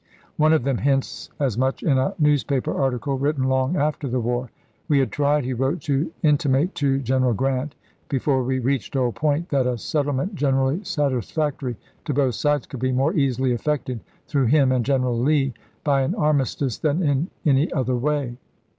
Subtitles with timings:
[0.37, 4.47] One of them hints as much in a newspaper article written long after the war.
[4.47, 4.51] :t
[4.87, 7.75] We had tried," he wrote," to intimate to General Grant,
[8.09, 12.79] before we reached Old Point, that a settle ment generally satisfactory to both sides could
[12.79, 15.53] be more easily effected through him and General Lee
[15.83, 18.37] by an armistice than in any other way.